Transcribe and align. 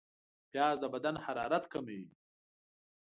پیاز 0.51 0.75
د 0.81 0.85
بدن 0.93 1.15
حرارت 1.25 1.63
کموي 1.73 2.03